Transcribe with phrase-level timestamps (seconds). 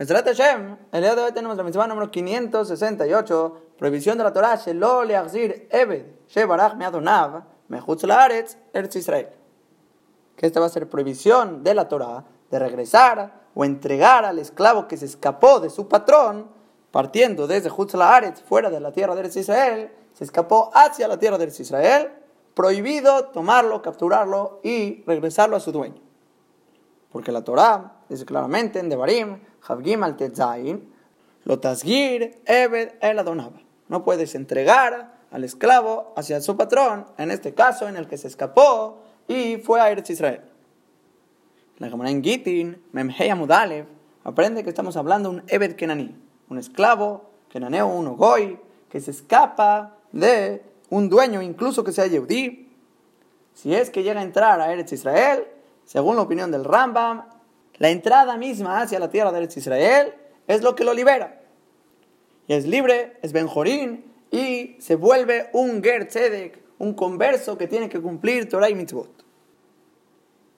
[0.00, 4.56] Mesrat Hashem, el día de hoy tenemos la mitzvah número 568, prohibición de la Torah,
[4.56, 9.28] Shelo leachzir Ebed, Shebarach meadonav, mechutz laaretz, Eretz Israel.
[10.36, 14.88] Que esta va a ser prohibición de la Torah de regresar o entregar al esclavo
[14.88, 16.48] que se escapó de su patrón,
[16.90, 21.18] partiendo desde Jutz Laaretz, fuera de la tierra de Eretz Israel, se escapó hacia la
[21.18, 22.10] tierra de Eretz Israel,
[22.54, 26.09] prohibido tomarlo, capturarlo y regresarlo a su dueño.
[27.12, 30.88] Porque la Torah dice claramente en Devarim, Havgim al Tetzain,
[31.44, 33.52] lo tasgir Ebed el Adonab.
[33.88, 38.28] No puedes entregar al esclavo hacia su patrón, en este caso en el que se
[38.28, 40.42] escapó y fue a Eretz Israel.
[41.78, 43.86] La Gemara en Gitin, Memhei Amudalev,
[44.24, 46.14] aprende que estamos hablando de un Ebed Kenaní,
[46.48, 52.68] un esclavo, Kenaneo, un Ogoy, que se escapa de un dueño, incluso que sea Yehudí.
[53.54, 55.46] Si es que llega a entrar a Eretz Israel,
[55.90, 57.24] según la opinión del Rambam,
[57.78, 60.14] la entrada misma hacia la tierra de Israel
[60.46, 61.40] es lo que lo libera.
[62.46, 67.88] Y es libre, es Benjorín, y se vuelve un Ger Tzedek, un converso que tiene
[67.88, 69.24] que cumplir Torah y Mitzvot.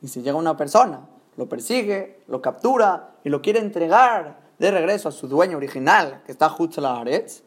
[0.03, 1.09] Y si llega una persona,
[1.39, 6.33] lo persigue, lo captura y lo quiere entregar de regreso a su dueño original, que
[6.33, 7.43] está Jutz Aretz,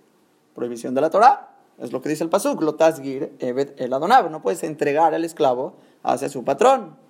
[0.55, 4.31] prohibición de la Torah, es lo que dice el Pasuk, lo tasgir evet el Adonab,
[4.31, 7.04] no puedes entregar al esclavo hacia su patrón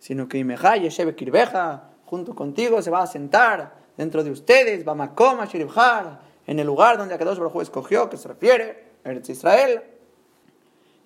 [0.00, 5.44] sino que Imeja Yeshebe Kirbeja, junto contigo se va a sentar dentro de ustedes, Bamakoma
[5.44, 9.82] Shiribhar, en el lugar donde Akadosh Baruj escogió, que se refiere Eretz Israel.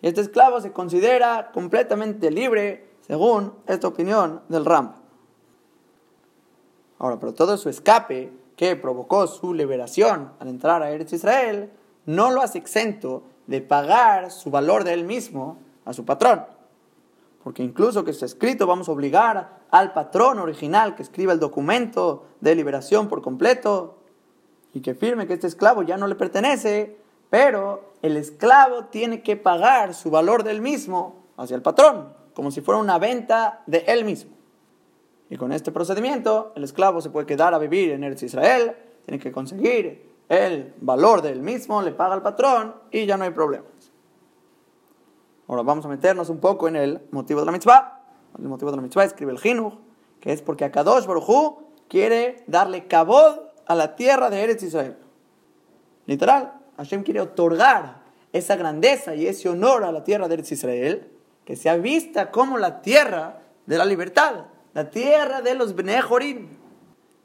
[0.01, 4.95] Y este esclavo se considera completamente libre, según esta opinión del Ram.
[6.99, 11.71] Ahora, pero todo su escape que provocó su liberación al entrar a Eretz Israel,
[12.07, 16.45] no lo hace exento de pagar su valor de él mismo a su patrón.
[17.45, 22.25] Porque incluso que está escrito, vamos a obligar al patrón original que escriba el documento
[22.41, 23.99] de liberación por completo
[24.73, 26.97] y que firme que este esclavo ya no le pertenece,
[27.29, 32.63] pero el esclavo tiene que pagar su valor del mismo hacia el patrón, como si
[32.63, 34.33] fuera una venta de él mismo.
[35.29, 38.75] Y con este procedimiento, el esclavo se puede quedar a vivir en Eretz Israel,
[39.05, 43.31] tiene que conseguir el valor del mismo, le paga al patrón y ya no hay
[43.33, 43.67] problema.
[45.47, 48.01] Ahora vamos a meternos un poco en el motivo de la mitzvah.
[48.39, 49.75] El motivo de la mitzvah escribe el Jinuj,
[50.21, 54.97] que es porque Akadosh Baruj quiere darle cabod a la tierra de Eretz Israel.
[56.07, 61.11] Literal, Hashem quiere otorgar esa grandeza y ese honor a la tierra de Eretz Israel,
[61.45, 66.01] que sea vista como la tierra de la libertad, la tierra de los Bnei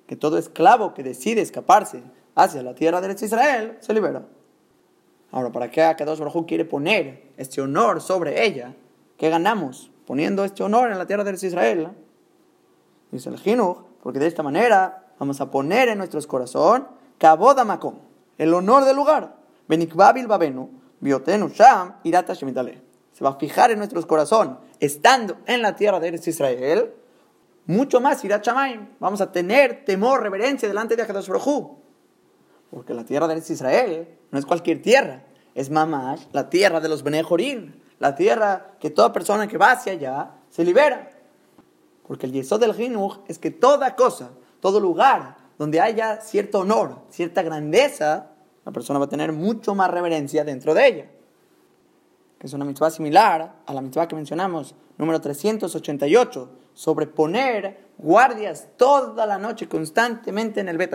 [0.05, 2.03] que todo esclavo que decide escaparse
[2.35, 4.25] hacia la tierra de Eretz Israel se libera.
[5.31, 8.73] Ahora, ¿para qué Akadosh Baruj quiere poner este honor sobre ella?
[9.17, 11.89] ¿Qué ganamos poniendo este honor en la tierra de Israel?
[13.11, 16.87] Dice el Jinuj, porque de esta manera vamos a poner en nuestros corazones
[17.19, 17.95] Kabodamakom,
[18.37, 19.35] el honor del lugar.
[19.67, 20.69] Benikbabil Babenu,
[20.99, 22.81] Biotenu Sham, Irata Shemitale.
[23.11, 26.93] Se va a fijar en nuestros corazones, estando en la tierra de Israel,
[27.65, 28.47] mucho más Irat
[28.99, 31.77] Vamos a tener temor, reverencia delante de Akadosh Baruj
[32.71, 35.23] porque la tierra de Israel no es cualquier tierra,
[35.55, 39.93] es Mamash, la tierra de los Benejorín, la tierra que toda persona que va hacia
[39.93, 41.09] allá se libera.
[42.07, 47.03] Porque el yesod del Jinuj es que toda cosa, todo lugar donde haya cierto honor,
[47.09, 48.31] cierta grandeza,
[48.65, 51.05] la persona va a tener mucho más reverencia dentro de ella.
[52.37, 58.69] Que es una mitzvah similar a la mitzvah que mencionamos, número 388, sobre poner guardias
[58.77, 60.93] toda la noche constantemente en el Bet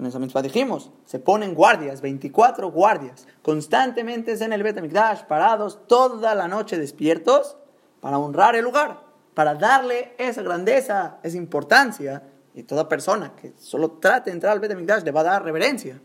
[0.00, 6.34] en esa misma dijimos, se ponen guardias, 24 guardias, constantemente en el Betamikdash, parados toda
[6.34, 7.56] la noche despiertos,
[8.00, 9.00] para honrar el lugar,
[9.34, 12.22] para darle esa grandeza, esa importancia.
[12.54, 16.00] Y toda persona que solo trate de entrar al Betamikdash le va a dar reverencia.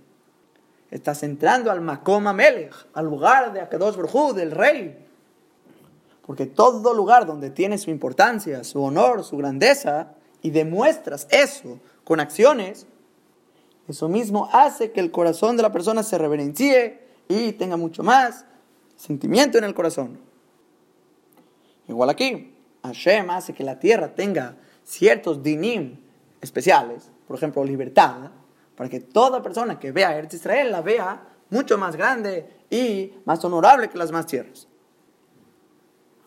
[0.92, 5.08] Estás entrando al Makoma Melech, al lugar de Akadosh Baruj del rey.
[6.26, 10.10] Porque todo lugar donde tiene su importancia, su honor, su grandeza,
[10.42, 12.86] y demuestras eso con acciones,
[13.88, 18.46] eso mismo hace que el corazón de la persona se reverencie y tenga mucho más
[18.96, 20.20] sentimiento en el corazón.
[21.88, 26.00] Igual aquí, Hashem hace que la tierra tenga ciertos dinim
[26.42, 28.32] especiales, por ejemplo, libertad,
[28.76, 33.44] para que toda persona que vea Eretz Israel la vea mucho más grande y más
[33.46, 34.68] honorable que las más tierras.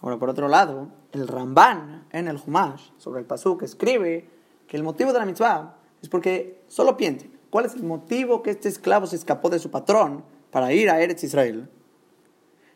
[0.00, 4.28] Ahora, por otro lado, el Ramban en el Humash, sobre el Pasuk, escribe
[4.66, 8.50] que el motivo de la mitzvah es porque solo piensen, ¿Cuál es el motivo que
[8.50, 11.68] este esclavo se escapó de su patrón para ir a Eretz Israel?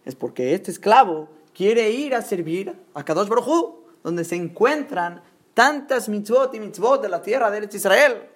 [0.04, 5.22] Es porque este esclavo quiere ir a servir a Kadosh Baruj donde se encuentran
[5.54, 8.28] tantas mitzvot y mitzvot de la tierra de Eretz Israel.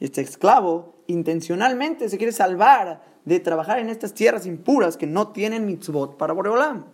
[0.00, 5.66] Este esclavo intencionalmente se quiere salvar de trabajar en estas tierras impuras que no tienen
[5.66, 6.86] mitzvot para Boreolam.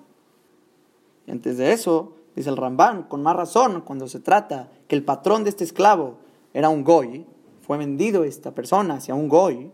[1.27, 5.05] Y antes de eso, dice el Ramban, con más razón, cuando se trata que el
[5.05, 6.19] patrón de este esclavo
[6.53, 7.27] era un goy,
[7.69, 9.71] fue vendido esta persona hacia un goy,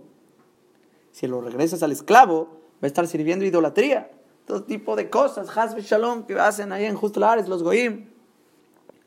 [1.13, 4.11] si lo regresas al esclavo, va a estar sirviendo idolatría,
[4.47, 8.11] todo tipo de cosas, hasbe shalom, que hacen ahí en Justlares los goyim.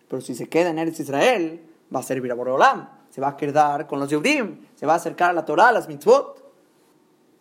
[0.08, 3.36] Pero si se queda en Eretz Israel, va a servir a Boreolam, se va a
[3.36, 6.42] quedar con los Yehudim, se va a acercar a la Torah, a las mitzvot.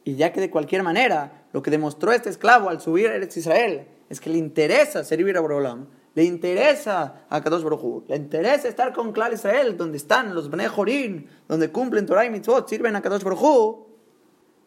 [0.02, 3.36] Y ya que de cualquier manera, lo que demostró este esclavo al subir a Eretz
[3.36, 8.68] Israel es que le interesa servir a Boreolam, le interesa a Kadosh Baruj le interesa
[8.68, 12.96] estar con Clar Israel, donde están los Bnei Jorim, donde cumplen Torah y mitzvot, sirven
[12.96, 13.84] a Kadosh Baruj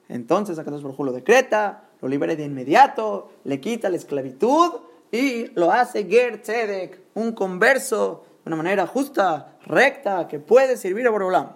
[0.09, 4.73] entonces a Kadosh Baruj lo decreta, lo libera de inmediato, le quita la esclavitud
[5.11, 11.07] y lo hace Ger Tzedek, un converso de una manera justa, recta, que puede servir
[11.07, 11.53] a Borolam.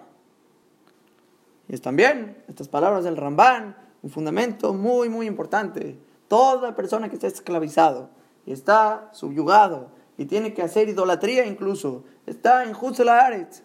[1.68, 5.96] Y es también, estas palabras del Ramban, un fundamento muy, muy importante.
[6.26, 8.10] Toda persona que está esclavizado
[8.52, 12.74] está subyugado y tiene que hacer idolatría incluso, está en
[13.08, 13.62] Aretz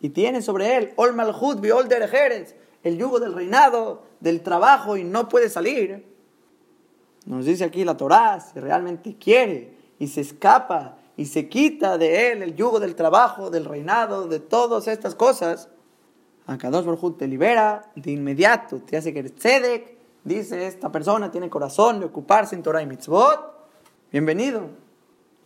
[0.00, 5.04] y tiene sobre él Ol Malchut Ol Derejeres, el yugo del reinado, del trabajo y
[5.04, 6.06] no puede salir.
[7.26, 12.32] Nos dice aquí la Torá, si realmente quiere y se escapa y se quita de
[12.32, 15.68] él el yugo del trabajo, del reinado, de todas estas cosas,
[16.46, 19.22] Akadosh Baruj te libera de inmediato, te hace que
[20.24, 23.59] dice esta persona tiene corazón de ocuparse en Torah y mitzvot,
[24.12, 24.68] bienvenido.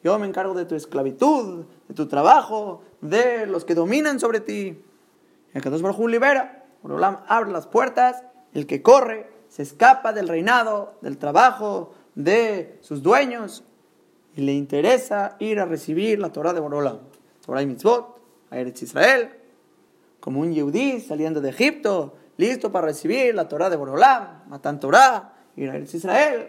[0.02, 4.82] Yo me encargo de tu esclavitud, de tu trabajo, de los que dominan sobre ti.
[5.54, 8.22] Y Akadosh Baruj libera, Borolam abre las puertas,
[8.52, 13.64] el que corre se escapa del reinado, del trabajo, de sus dueños,
[14.34, 16.98] y le interesa ir a recibir la Torah de Borolam.
[17.44, 18.18] Torah y Mitzvot,
[18.50, 19.30] a Eretz Israel,
[20.20, 25.34] como un yehudí saliendo de Egipto, listo para recibir la Torah de Borolam, matan Torah,
[25.56, 26.48] ir a Eretz Israel.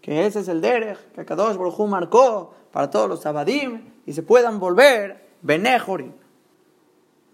[0.00, 4.22] Que ese es el derech que Kadosh Baruj marcó para todos los abadim y se
[4.22, 6.12] puedan volver benejorim.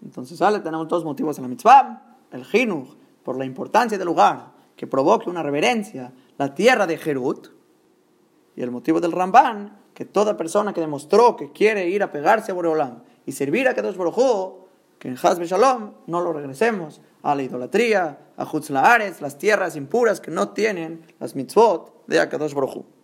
[0.03, 2.17] Entonces, sale, tenemos dos motivos en la mitzvah.
[2.31, 7.49] El jinuj, por la importancia del lugar, que provoque una reverencia, la tierra de Jerut.
[8.55, 12.51] Y el motivo del Ramban, que toda persona que demostró que quiere ir a pegarse
[12.51, 14.66] a Boreolam y servir a Kadosh Baruj
[14.99, 20.21] que en Hazbe Shalom no lo regresemos a la idolatría, a Hutzlaares, las tierras impuras
[20.21, 22.96] que no tienen las mitzvot de Akadosh Baruj